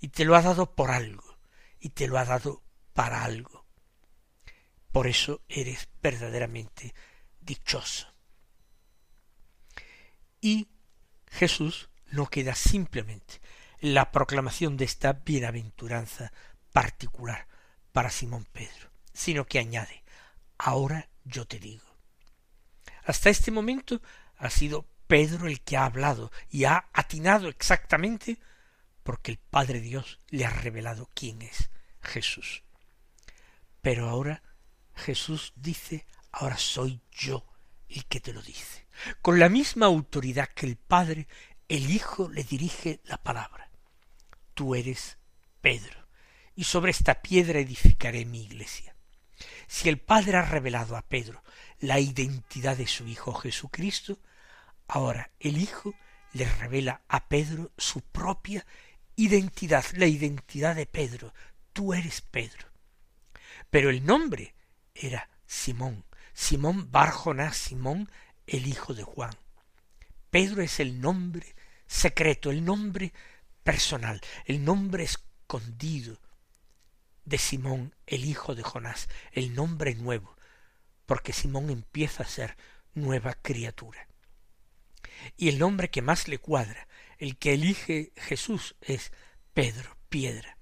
y 0.00 0.08
te 0.08 0.24
lo 0.24 0.36
ha 0.36 0.42
dado 0.42 0.74
por 0.74 0.90
algo, 0.90 1.38
y 1.80 1.90
te 1.90 2.08
lo 2.08 2.18
ha 2.18 2.24
dado 2.24 2.62
para 2.92 3.24
algo. 3.24 3.66
Por 4.92 5.06
eso 5.06 5.42
eres 5.48 5.88
verdaderamente 6.02 6.94
dichoso. 7.40 8.12
Y 10.40 10.68
Jesús 11.26 11.88
no 12.10 12.26
queda 12.26 12.54
simplemente 12.54 13.40
en 13.80 13.94
la 13.94 14.10
proclamación 14.10 14.76
de 14.76 14.84
esta 14.84 15.12
bienaventuranza 15.12 16.32
particular 16.72 17.46
para 17.92 18.10
Simón 18.10 18.46
Pedro, 18.52 18.90
sino 19.12 19.46
que 19.46 19.58
añade, 19.58 20.04
ahora 20.58 21.08
yo 21.24 21.46
te 21.46 21.58
digo. 21.58 21.84
Hasta 23.04 23.30
este 23.30 23.50
momento 23.50 24.00
ha 24.38 24.50
sido 24.50 24.86
Pedro 25.06 25.48
el 25.48 25.60
que 25.60 25.76
ha 25.76 25.84
hablado 25.84 26.30
y 26.50 26.64
ha 26.64 26.88
atinado 26.92 27.48
exactamente 27.48 28.38
porque 29.02 29.32
el 29.32 29.38
Padre 29.38 29.80
Dios 29.80 30.18
le 30.28 30.44
ha 30.44 30.50
revelado 30.50 31.08
quién 31.14 31.42
es 31.42 31.70
Jesús. 32.02 32.62
Pero 33.80 34.08
ahora 34.08 34.42
Jesús 34.94 35.52
dice, 35.56 36.06
ahora 36.30 36.58
soy 36.58 37.00
yo 37.10 37.46
el 37.88 38.04
que 38.04 38.20
te 38.20 38.32
lo 38.32 38.42
dice. 38.42 38.86
Con 39.22 39.38
la 39.38 39.48
misma 39.48 39.86
autoridad 39.86 40.48
que 40.48 40.66
el 40.66 40.76
Padre, 40.76 41.26
el 41.68 41.90
Hijo 41.90 42.28
le 42.28 42.44
dirige 42.44 43.00
la 43.04 43.16
palabra. 43.22 43.70
Tú 44.54 44.74
eres 44.74 45.18
Pedro, 45.60 46.06
y 46.54 46.64
sobre 46.64 46.90
esta 46.90 47.22
piedra 47.22 47.60
edificaré 47.60 48.24
mi 48.24 48.42
iglesia. 48.42 48.94
Si 49.66 49.88
el 49.88 49.98
Padre 49.98 50.36
ha 50.36 50.42
revelado 50.42 50.96
a 50.96 51.02
Pedro 51.02 51.42
la 51.80 52.00
identidad 52.00 52.76
de 52.76 52.86
su 52.86 53.06
Hijo 53.06 53.32
Jesucristo, 53.32 54.18
ahora 54.88 55.30
el 55.38 55.58
Hijo 55.58 55.94
le 56.32 56.46
revela 56.46 57.02
a 57.08 57.28
Pedro 57.28 57.70
su 57.76 58.00
propia 58.00 58.66
identidad, 59.16 59.84
la 59.94 60.06
identidad 60.06 60.76
de 60.76 60.86
Pedro. 60.86 61.32
Tú 61.72 61.94
eres 61.94 62.20
Pedro. 62.20 62.66
Pero 63.70 63.90
el 63.90 64.04
nombre 64.04 64.54
era 64.94 65.28
Simón, 65.46 66.04
Simón 66.32 66.90
Barjonás, 66.90 67.56
Simón 67.56 68.10
el 68.46 68.66
hijo 68.66 68.94
de 68.94 69.02
Juan. 69.02 69.34
Pedro 70.30 70.62
es 70.62 70.80
el 70.80 71.00
nombre 71.00 71.54
secreto, 71.86 72.50
el 72.50 72.64
nombre 72.64 73.12
personal, 73.62 74.20
el 74.44 74.64
nombre 74.64 75.04
escondido 75.04 76.18
de 77.24 77.38
Simón 77.38 77.94
el 78.06 78.24
hijo 78.24 78.54
de 78.54 78.62
Jonás, 78.62 79.08
el 79.32 79.54
nombre 79.54 79.94
nuevo, 79.94 80.34
porque 81.04 81.34
Simón 81.34 81.68
empieza 81.68 82.22
a 82.22 82.28
ser 82.28 82.56
nueva 82.94 83.34
criatura. 83.34 84.07
Y 85.36 85.48
el 85.48 85.58
nombre 85.58 85.90
que 85.90 86.02
más 86.02 86.28
le 86.28 86.38
cuadra, 86.38 86.88
el 87.18 87.36
que 87.36 87.54
elige 87.54 88.12
Jesús, 88.16 88.76
es 88.80 89.12
Pedro, 89.54 89.96
piedra. 90.08 90.58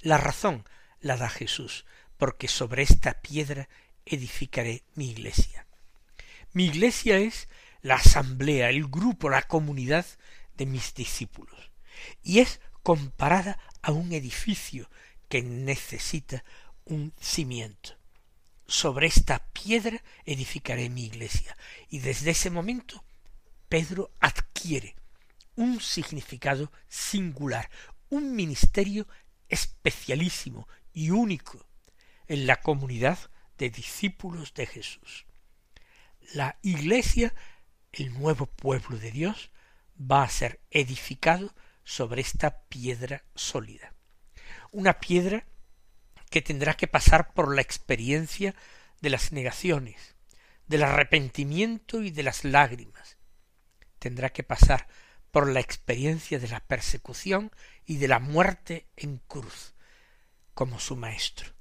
La 0.00 0.16
razón 0.16 0.64
la 1.00 1.16
da 1.16 1.28
Jesús, 1.28 1.84
porque 2.16 2.48
sobre 2.48 2.82
esta 2.82 3.20
piedra 3.20 3.68
edificaré 4.06 4.84
mi 4.94 5.10
iglesia. 5.10 5.66
Mi 6.52 6.66
iglesia 6.66 7.18
es 7.18 7.48
la 7.82 7.96
asamblea, 7.96 8.70
el 8.70 8.88
grupo, 8.88 9.30
la 9.30 9.42
comunidad 9.42 10.06
de 10.56 10.66
mis 10.66 10.94
discípulos, 10.94 11.70
y 12.22 12.40
es 12.40 12.60
comparada 12.82 13.58
a 13.82 13.92
un 13.92 14.12
edificio 14.12 14.90
que 15.28 15.42
necesita 15.42 16.44
un 16.84 17.14
cimiento. 17.20 17.96
Sobre 18.66 19.06
esta 19.06 19.46
piedra 19.52 20.02
edificaré 20.24 20.90
mi 20.90 21.04
iglesia, 21.04 21.56
y 21.88 22.00
desde 22.00 22.30
ese 22.30 22.50
momento 22.50 23.04
Pedro 23.70 24.10
adquiere 24.18 24.96
un 25.54 25.80
significado 25.80 26.72
singular, 26.88 27.70
un 28.08 28.34
ministerio 28.34 29.06
especialísimo 29.48 30.66
y 30.92 31.10
único 31.10 31.68
en 32.26 32.48
la 32.48 32.60
comunidad 32.60 33.16
de 33.58 33.70
discípulos 33.70 34.54
de 34.54 34.66
Jesús. 34.66 35.24
La 36.34 36.58
iglesia, 36.62 37.32
el 37.92 38.12
nuevo 38.12 38.46
pueblo 38.46 38.98
de 38.98 39.12
Dios, 39.12 39.52
va 39.96 40.24
a 40.24 40.30
ser 40.30 40.60
edificado 40.72 41.54
sobre 41.84 42.22
esta 42.22 42.64
piedra 42.64 43.22
sólida. 43.36 43.94
Una 44.72 44.98
piedra 44.98 45.46
que 46.28 46.42
tendrá 46.42 46.74
que 46.74 46.88
pasar 46.88 47.32
por 47.34 47.54
la 47.54 47.62
experiencia 47.62 48.52
de 49.00 49.10
las 49.10 49.30
negaciones, 49.30 50.16
del 50.66 50.82
arrepentimiento 50.82 52.02
y 52.02 52.10
de 52.10 52.24
las 52.24 52.44
lágrimas. 52.44 53.19
Tendrá 54.00 54.30
que 54.30 54.42
pasar 54.42 54.88
por 55.30 55.48
la 55.48 55.60
experiencia 55.60 56.40
de 56.40 56.48
la 56.48 56.58
persecución 56.58 57.52
y 57.86 57.98
de 57.98 58.08
la 58.08 58.18
muerte 58.18 58.88
en 58.96 59.18
cruz, 59.18 59.74
como 60.54 60.80
su 60.80 60.96
maestro. 60.96 61.52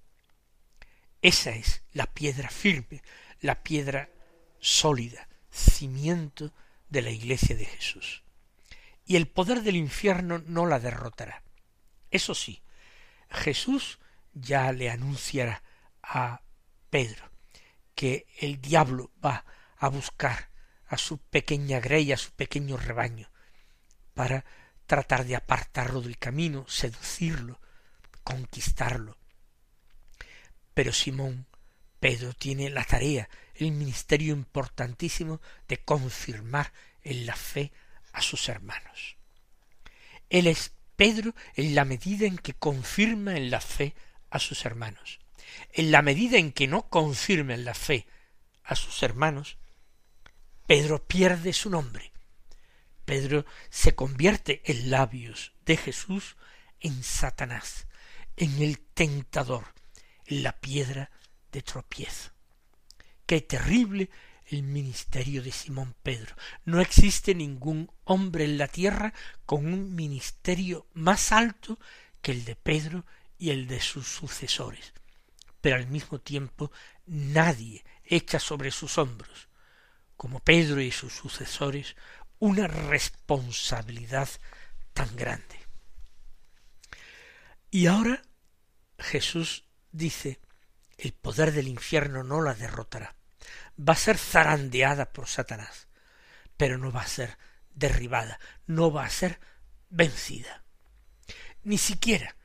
Esa 1.22 1.52
es 1.52 1.84
la 1.92 2.08
piedra 2.08 2.50
firme, 2.50 3.04
la 3.42 3.62
piedra 3.62 4.10
sólida, 4.60 5.28
cimiento 5.52 6.54
de 6.90 7.02
la 7.02 7.12
iglesia 7.12 7.56
de 7.56 7.66
Jesús. 7.66 8.24
Y 9.06 9.16
el 9.16 9.28
poder 9.28 9.62
del 9.62 9.76
infierno 9.76 10.40
no 10.40 10.66
la 10.66 10.80
derrotará. 10.80 11.44
Eso 12.10 12.34
sí, 12.34 12.64
Jesús 13.30 14.00
ya 14.34 14.72
le 14.72 14.90
anunciará 14.90 15.62
a 16.02 16.42
Pedro 16.90 17.30
que 17.96 18.28
el 18.40 18.62
diablo 18.62 19.12
va 19.24 19.46
a 19.78 19.90
buscar 19.90 20.49
a 20.90 20.98
su 20.98 21.20
pequeña 21.20 21.80
grey, 21.80 22.12
a 22.12 22.18
su 22.18 22.32
pequeño 22.32 22.76
rebaño, 22.76 23.30
para 24.14 24.44
tratar 24.86 25.26
de 25.26 25.36
apartarlo 25.36 26.02
del 26.02 26.18
camino, 26.18 26.66
seducirlo, 26.68 27.60
conquistarlo. 28.24 29.18
Pero 30.74 30.92
Simón 30.92 31.46
Pedro 32.00 32.34
tiene 32.34 32.70
la 32.70 32.84
tarea, 32.84 33.30
el 33.56 33.72
ministerio 33.72 34.34
importantísimo 34.34 35.42
de 35.68 35.78
confirmar 35.78 36.72
en 37.04 37.26
la 37.26 37.36
fe 37.36 37.72
a 38.14 38.22
sus 38.22 38.50
hermanos. 38.50 39.18
Él 40.30 40.48
es 40.48 40.72
Pedro 40.96 41.36
en 41.56 41.76
la 41.76 41.86
medida 41.86 42.26
en 42.26 42.38
que 42.38 42.54
confirma 42.54 43.36
en 43.38 43.52
la 43.52 43.62
fe 43.62 43.94
a 44.30 44.40
sus 44.40 44.66
hermanos. 44.66 45.20
En 45.74 45.92
la 45.92 46.02
medida 46.02 46.38
en 46.38 46.52
que 46.52 46.68
no 46.68 46.90
confirma 46.90 47.54
en 47.54 47.66
la 47.66 47.74
fe 47.74 48.08
a 48.64 48.76
sus 48.76 49.04
hermanos, 49.04 49.58
Pedro 50.70 51.04
pierde 51.04 51.52
su 51.52 51.72
nombre. 51.72 52.12
Pedro 53.04 53.44
se 53.72 53.96
convierte 53.96 54.62
en 54.66 54.92
labios 54.92 55.52
de 55.66 55.76
Jesús 55.78 56.38
en 56.80 57.02
Satanás, 57.02 57.88
en 58.38 58.62
el 58.62 58.78
tentador, 58.80 59.66
en 60.28 60.44
la 60.44 60.52
piedra 60.60 61.10
de 61.52 61.64
tropiezo. 61.64 62.30
Qué 63.26 63.42
terrible 63.42 64.12
el 64.46 64.62
ministerio 64.62 65.42
de 65.42 65.52
Simón 65.52 65.96
Pedro. 66.04 66.36
No 66.66 66.82
existe 66.82 67.34
ningún 67.34 67.92
hombre 68.04 68.44
en 68.44 68.60
la 68.60 68.68
tierra 68.68 69.16
con 69.48 69.74
un 69.74 69.96
ministerio 69.96 70.86
más 70.94 71.32
alto 71.32 71.80
que 72.22 72.32
el 72.32 72.46
de 72.46 72.56
Pedro 72.56 73.08
y 73.40 73.50
el 73.50 73.66
de 73.66 73.82
sus 73.82 74.08
sucesores. 74.08 74.94
Pero 75.62 75.78
al 75.78 75.88
mismo 75.88 76.20
tiempo 76.20 76.72
nadie 77.08 77.84
echa 78.06 78.40
sobre 78.40 78.70
sus 78.70 79.00
hombros, 79.00 79.49
como 80.20 80.42
Pedro 80.42 80.82
y 80.82 80.92
sus 80.92 81.14
sucesores, 81.14 81.96
una 82.40 82.68
responsabilidad 82.68 84.28
tan 84.92 85.16
grande. 85.16 85.66
Y 87.72 87.88
ahora 87.88 88.22
Jesús 88.98 89.64
dice, 89.94 90.42
el 90.98 91.14
poder 91.14 91.54
del 91.54 91.70
infierno 91.70 92.26
no 92.26 92.42
la 92.42 92.54
derrotará. 92.54 93.16
Va 93.80 93.94
a 93.94 93.96
ser 93.96 94.18
zarandeada 94.18 95.14
por 95.14 95.30
Satanás, 95.30 95.88
pero 96.58 96.78
no 96.78 96.92
va 96.92 97.04
a 97.04 97.08
ser 97.08 97.38
derribada, 97.74 98.42
no 98.68 98.92
va 98.92 99.06
a 99.06 99.10
ser 99.10 99.40
vencida. 99.90 100.66
Ni 101.64 101.78
siquiera 101.78 102.36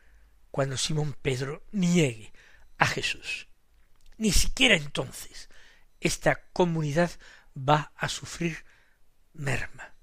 cuando 0.53 0.77
Simón 0.77 1.17
Pedro 1.21 1.65
niegue 1.73 2.33
a 2.79 2.87
Jesús. 2.87 3.49
Ni 4.17 4.31
siquiera 4.31 4.77
entonces 4.77 5.49
esta 5.99 6.37
comunidad 6.53 7.11
va 7.57 7.93
a 7.97 8.09
sufrir 8.09 8.65
merma. 9.33 9.95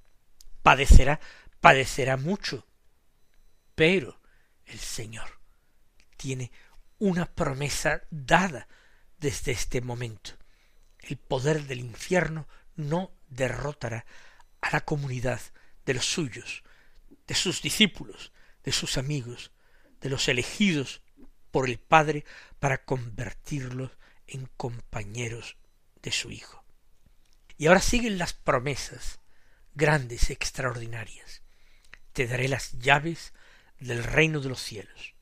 Padecerá, 0.64 1.20
padecerá 1.60 2.18
mucho, 2.18 2.68
pero 3.76 4.22
el 4.66 4.80
Señor 4.80 5.40
tiene 6.18 6.52
una 7.00 7.26
promesa 7.26 8.04
dada 8.10 8.68
desde 9.18 9.52
este 9.52 9.82
momento. 9.82 10.32
El 11.00 11.18
poder 11.18 11.64
del 11.66 11.80
infierno 11.80 12.48
no 12.76 13.12
derrotará 13.28 14.06
a 14.62 14.72
la 14.72 14.86
comunidad 14.86 15.42
de 15.86 15.96
los 15.96 16.06
suyos, 16.06 16.64
de 17.28 17.34
sus 17.34 17.62
discípulos, 17.62 18.32
de 18.64 18.72
sus 18.72 18.98
amigos, 18.98 19.52
de 20.00 20.10
los 20.10 20.28
elegidos 20.28 21.02
por 21.50 21.68
el 21.68 21.80
Padre 21.80 22.26
para 22.60 22.84
convertirlos 22.86 23.92
en 24.28 24.48
compañeros 24.58 25.58
de 26.02 26.12
su 26.12 26.32
Hijo. 26.32 26.61
Y 27.62 27.68
ahora 27.68 27.80
siguen 27.80 28.18
las 28.18 28.34
promesas 28.34 29.20
grandes, 29.76 30.32
extraordinarias. 30.32 31.44
Te 32.12 32.26
daré 32.26 32.48
las 32.48 32.72
llaves 32.80 33.34
del 33.80 34.04
reino 34.04 34.40
de 34.42 34.50
los 34.50 34.62
cielos 34.62 35.14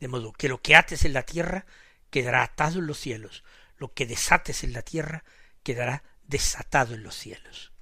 de 0.00 0.08
modo 0.08 0.32
que 0.32 0.48
lo 0.48 0.60
que 0.60 0.74
ates 0.74 1.04
en 1.04 1.12
la 1.12 1.22
tierra 1.22 1.66
quedará 2.08 2.42
atado 2.42 2.80
en 2.80 2.86
los 2.86 2.98
cielos, 2.98 3.44
lo 3.76 3.92
que 3.92 4.06
desates 4.06 4.64
en 4.64 4.72
la 4.72 4.82
tierra 4.82 5.24
quedará 5.62 6.02
desatado 6.26 6.94
en 6.94 7.02
los 7.02 7.14
cielos. 7.14 7.72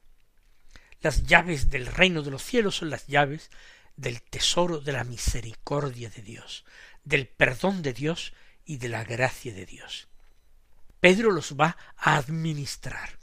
Las 1.01 1.27
llaves 1.27 1.71
del 1.71 1.87
reino 1.87 2.23
de 2.23 2.33
los 2.33 2.43
cielos 2.43 2.77
son 2.77 2.91
las 2.91 3.07
llaves 3.07 3.51
del 3.97 4.21
tesoro 4.21 4.81
de 4.81 4.93
la 4.93 5.05
misericordia 5.05 6.11
de 6.11 6.23
Dios, 6.23 6.65
del 7.05 7.29
perdón 7.29 7.83
de 7.83 7.93
Dios 7.93 8.35
y 8.65 8.79
de 8.79 8.89
la 8.89 9.05
gracia 9.05 9.55
de 9.55 9.65
Dios. 9.65 10.09
Pedro 11.01 11.31
los 11.31 11.57
va 11.57 11.77
a 11.97 12.17
administrar, 12.17 13.19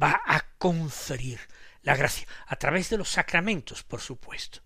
va 0.00 0.20
a 0.26 0.40
conferir 0.58 1.40
la 1.82 1.96
gracia 1.96 2.26
a 2.46 2.56
través 2.56 2.90
de 2.90 2.98
los 2.98 3.10
sacramentos, 3.10 3.82
por 3.82 4.00
supuesto. 4.00 4.60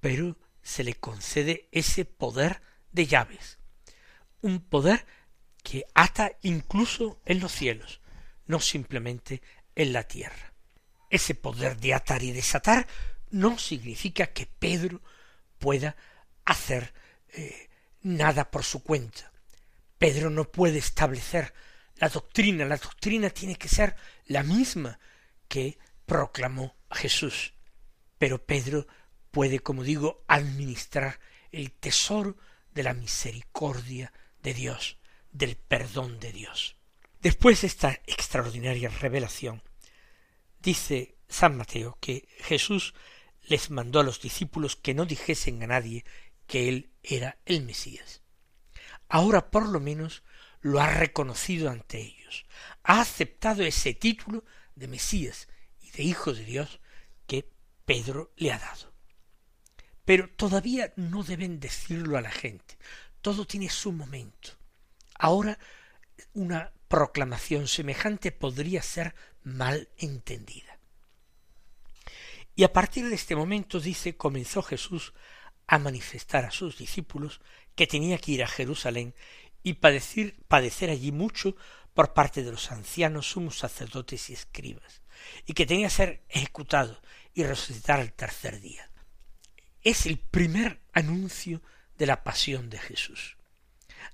Pero 0.00 0.36
se 0.62 0.84
le 0.84 0.94
concede 0.94 1.68
ese 1.72 2.04
poder 2.04 2.62
de 2.92 3.06
llaves, 3.06 3.58
un 4.40 4.60
poder 4.60 5.06
que 5.62 5.84
ata 5.94 6.32
incluso 6.42 7.20
en 7.24 7.40
los 7.40 7.52
cielos, 7.52 8.00
no 8.46 8.60
simplemente 8.60 9.42
en 9.74 9.92
la 9.92 10.04
tierra. 10.04 10.52
Ese 11.10 11.34
poder 11.34 11.78
de 11.78 11.94
atar 11.94 12.22
y 12.22 12.32
desatar 12.32 12.86
no 13.30 13.58
significa 13.58 14.26
que 14.28 14.46
Pedro 14.46 15.00
pueda 15.58 15.96
hacer 16.44 16.92
eh, 17.28 17.70
nada 18.02 18.50
por 18.50 18.64
su 18.64 18.82
cuenta. 18.82 19.32
Pedro 19.98 20.30
no 20.30 20.44
puede 20.44 20.78
establecer 20.78 21.54
la 21.96 22.08
doctrina, 22.08 22.64
la 22.64 22.76
doctrina 22.76 23.30
tiene 23.30 23.56
que 23.56 23.68
ser 23.68 23.96
la 24.26 24.42
misma 24.42 24.98
que 25.48 25.78
proclamó 26.06 26.76
Jesús. 26.90 27.54
Pero 28.18 28.44
Pedro 28.44 28.86
puede, 29.30 29.60
como 29.60 29.82
digo, 29.82 30.24
administrar 30.28 31.20
el 31.50 31.72
tesoro 31.72 32.36
de 32.72 32.82
la 32.82 32.94
misericordia 32.94 34.12
de 34.42 34.54
Dios, 34.54 34.98
del 35.30 35.56
perdón 35.56 36.18
de 36.20 36.32
Dios. 36.32 36.76
Después 37.20 37.62
de 37.62 37.68
esta 37.68 37.92
extraordinaria 38.06 38.88
revelación, 38.88 39.62
dice 40.60 41.16
San 41.28 41.56
Mateo 41.56 41.96
que 42.00 42.28
Jesús 42.38 42.94
les 43.42 43.70
mandó 43.70 44.00
a 44.00 44.04
los 44.04 44.20
discípulos 44.20 44.76
que 44.76 44.94
no 44.94 45.06
dijesen 45.06 45.62
a 45.62 45.66
nadie 45.66 46.04
que 46.46 46.68
él 46.68 46.90
era 47.02 47.38
el 47.46 47.62
Mesías. 47.62 48.22
Ahora 49.08 49.50
por 49.50 49.68
lo 49.68 49.80
menos 49.80 50.22
lo 50.64 50.80
ha 50.80 50.86
reconocido 50.86 51.68
ante 51.68 52.00
ellos, 52.00 52.46
ha 52.84 53.02
aceptado 53.02 53.62
ese 53.62 53.92
título 53.92 54.44
de 54.74 54.88
Mesías 54.88 55.46
y 55.82 55.90
de 55.90 56.04
Hijo 56.04 56.32
de 56.32 56.42
Dios 56.42 56.80
que 57.26 57.50
Pedro 57.84 58.32
le 58.36 58.50
ha 58.50 58.58
dado. 58.58 58.94
Pero 60.06 60.30
todavía 60.30 60.94
no 60.96 61.22
deben 61.22 61.60
decirlo 61.60 62.16
a 62.16 62.22
la 62.22 62.30
gente, 62.30 62.78
todo 63.20 63.46
tiene 63.46 63.68
su 63.68 63.92
momento. 63.92 64.52
Ahora 65.18 65.58
una 66.32 66.72
proclamación 66.88 67.68
semejante 67.68 68.32
podría 68.32 68.80
ser 68.80 69.14
mal 69.42 69.90
entendida. 69.98 70.78
Y 72.56 72.64
a 72.64 72.72
partir 72.72 73.06
de 73.10 73.16
este 73.16 73.36
momento, 73.36 73.80
dice, 73.80 74.16
comenzó 74.16 74.62
Jesús 74.62 75.12
a 75.66 75.78
manifestar 75.78 76.46
a 76.46 76.50
sus 76.50 76.78
discípulos 76.78 77.42
que 77.74 77.86
tenía 77.86 78.16
que 78.16 78.32
ir 78.32 78.42
a 78.42 78.48
Jerusalén 78.48 79.14
y 79.64 79.74
padecer, 79.74 80.36
padecer 80.46 80.90
allí 80.90 81.10
mucho 81.10 81.56
por 81.94 82.12
parte 82.12 82.44
de 82.44 82.52
los 82.52 82.70
ancianos, 82.70 83.30
sumos 83.30 83.58
sacerdotes 83.58 84.30
y 84.30 84.34
escribas, 84.34 85.02
y 85.46 85.54
que 85.54 85.66
tenía 85.66 85.88
que 85.88 85.94
ser 85.94 86.24
ejecutado 86.28 87.00
y 87.32 87.42
resucitar 87.42 87.98
al 87.98 88.12
tercer 88.12 88.60
día. 88.60 88.90
Es 89.82 90.06
el 90.06 90.18
primer 90.18 90.80
anuncio 90.92 91.62
de 91.96 92.06
la 92.06 92.22
pasión 92.22 92.68
de 92.68 92.78
Jesús. 92.78 93.36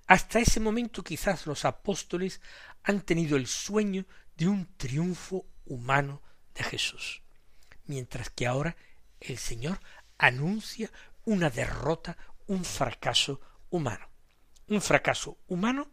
Hasta 0.06 0.38
ese 0.38 0.60
momento 0.60 1.02
quizás 1.02 1.46
los 1.46 1.64
apóstoles 1.64 2.40
han 2.84 3.00
tenido 3.00 3.36
el 3.36 3.46
sueño 3.46 4.06
de 4.36 4.48
un 4.48 4.66
triunfo 4.76 5.46
humano 5.66 6.22
de 6.54 6.62
Jesús, 6.62 7.22
mientras 7.86 8.30
que 8.30 8.46
ahora 8.46 8.76
el 9.18 9.36
Señor 9.38 9.80
anuncia 10.16 10.90
una 11.24 11.50
derrota, 11.50 12.16
un 12.46 12.64
fracaso 12.64 13.40
humano. 13.70 14.09
Un 14.70 14.80
fracaso 14.80 15.36
humano 15.48 15.90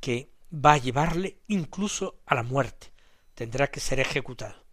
que 0.00 0.30
va 0.52 0.74
a 0.74 0.78
llevarle 0.78 1.38
incluso 1.48 2.20
a 2.26 2.36
la 2.36 2.44
muerte. 2.44 2.92
Tendrá 3.34 3.68
que 3.68 3.80
ser 3.80 3.98
ejecutado. 3.98 4.64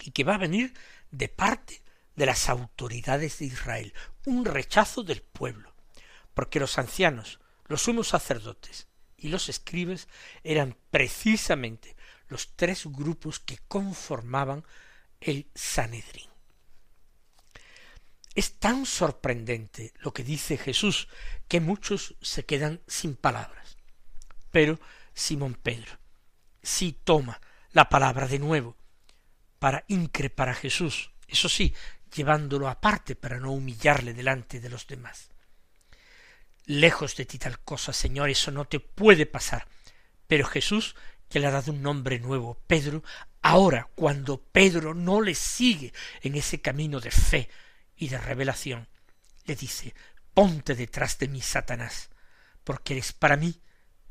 Y 0.00 0.12
que 0.12 0.24
va 0.24 0.36
a 0.36 0.38
venir 0.38 0.72
de 1.10 1.28
parte 1.28 1.82
de 2.16 2.26
las 2.26 2.48
autoridades 2.48 3.40
de 3.40 3.46
Israel. 3.46 3.92
Un 4.24 4.46
rechazo 4.46 5.02
del 5.02 5.20
pueblo. 5.20 5.74
Porque 6.32 6.60
los 6.60 6.78
ancianos, 6.78 7.40
los 7.66 7.82
sumos 7.82 8.08
sacerdotes 8.08 8.88
y 9.16 9.28
los 9.28 9.48
escribes 9.48 10.08
eran 10.42 10.76
precisamente 10.90 11.96
los 12.28 12.54
tres 12.56 12.86
grupos 12.86 13.40
que 13.40 13.58
conformaban 13.68 14.64
el 15.20 15.50
Sanedrín. 15.54 16.29
Es 18.34 18.58
tan 18.58 18.86
sorprendente 18.86 19.92
lo 19.98 20.12
que 20.12 20.22
dice 20.22 20.56
Jesús 20.56 21.08
que 21.48 21.60
muchos 21.60 22.14
se 22.20 22.44
quedan 22.44 22.80
sin 22.86 23.16
palabras. 23.16 23.76
Pero 24.50 24.78
Simón 25.14 25.54
Pedro 25.54 25.98
sí 26.62 26.98
toma 27.04 27.40
la 27.72 27.88
palabra 27.88 28.26
de 28.26 28.38
nuevo 28.38 28.76
para 29.58 29.84
increpar 29.88 30.48
a 30.48 30.54
Jesús, 30.54 31.12
eso 31.28 31.48
sí, 31.48 31.74
llevándolo 32.14 32.68
aparte 32.68 33.14
para 33.14 33.38
no 33.38 33.52
humillarle 33.52 34.14
delante 34.14 34.60
de 34.60 34.70
los 34.70 34.86
demás. 34.86 35.30
Lejos 36.66 37.16
de 37.16 37.26
ti 37.26 37.38
tal 37.38 37.60
cosa, 37.60 37.92
Señor, 37.92 38.30
eso 38.30 38.50
no 38.50 38.64
te 38.64 38.80
puede 38.80 39.26
pasar. 39.26 39.66
Pero 40.26 40.46
Jesús, 40.46 40.94
que 41.28 41.40
le 41.40 41.46
ha 41.46 41.50
dado 41.50 41.72
un 41.72 41.82
nombre 41.82 42.18
nuevo, 42.18 42.62
Pedro, 42.66 43.02
ahora, 43.42 43.88
cuando 43.94 44.40
Pedro 44.40 44.94
no 44.94 45.20
le 45.20 45.34
sigue 45.34 45.92
en 46.22 46.36
ese 46.36 46.60
camino 46.60 47.00
de 47.00 47.10
fe, 47.10 47.48
y 48.00 48.08
de 48.08 48.18
revelación, 48.18 48.88
le 49.44 49.54
dice, 49.54 49.94
ponte 50.34 50.74
detrás 50.74 51.18
de 51.18 51.28
mí, 51.28 51.42
Satanás, 51.42 52.08
porque 52.64 52.94
eres 52.94 53.12
para 53.12 53.36
mí 53.36 53.60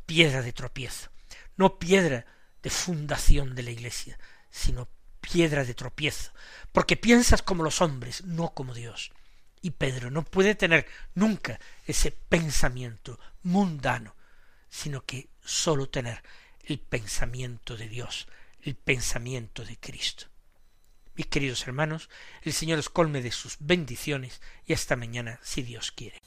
piedra 0.05 0.43
de 0.43 0.53
tropiezo, 0.53 1.09
no 1.57 1.79
piedra 1.79 2.25
de 2.61 2.69
fundación 2.69 3.55
de 3.55 3.63
la 3.63 3.71
iglesia, 3.71 4.19
sino 4.51 4.87
piedra 5.19 5.65
de 5.65 5.73
tropiezo, 5.73 6.31
porque 6.71 6.97
piensas 6.97 7.41
como 7.41 7.63
los 7.63 7.81
hombres, 7.81 8.23
no 8.23 8.53
como 8.53 8.75
Dios. 8.75 9.11
Y 9.61 9.71
Pedro 9.71 10.11
no 10.11 10.23
puede 10.23 10.53
tener 10.53 10.85
nunca 11.15 11.59
ese 11.85 12.11
pensamiento 12.11 13.19
mundano, 13.41 14.15
sino 14.69 15.03
que 15.03 15.29
sólo 15.43 15.89
tener 15.89 16.21
el 16.63 16.79
pensamiento 16.79 17.75
de 17.75 17.89
Dios, 17.89 18.27
el 18.61 18.75
pensamiento 18.75 19.65
de 19.65 19.77
Cristo. 19.77 20.27
Mis 21.19 21.27
queridos 21.27 21.67
hermanos, 21.67 22.09
el 22.43 22.53
Señor 22.53 22.79
os 22.79 22.87
colme 22.87 23.21
de 23.21 23.31
sus 23.31 23.57
bendiciones 23.59 24.39
y 24.65 24.71
hasta 24.71 24.95
mañana, 24.95 25.37
si 25.43 25.63
Dios 25.63 25.91
quiere. 25.91 26.21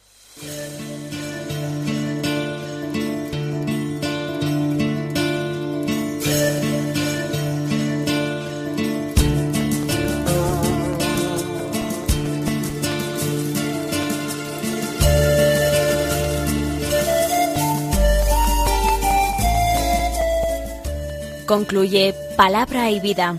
Concluye 21.46 22.14
Palabra 22.36 22.90
y 22.90 23.00
Vida 23.00 23.38